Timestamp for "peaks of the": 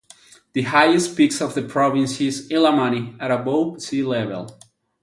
1.15-1.61